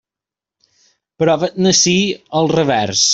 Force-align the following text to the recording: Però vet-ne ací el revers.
Però 1.23 1.35
vet-ne 1.43 1.75
ací 1.77 1.95
el 2.41 2.51
revers. 2.59 3.05